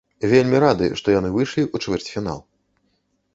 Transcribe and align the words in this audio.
Вельмі 0.29 0.61
рады, 0.63 0.87
што 1.01 1.07
яны 1.15 1.29
выйшлі 1.35 1.63
ў 1.65 1.77
чвэрцьфінал. 1.85 2.39